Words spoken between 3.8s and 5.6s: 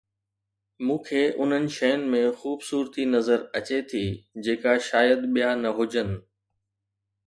ٿي جيڪا شايد ٻيا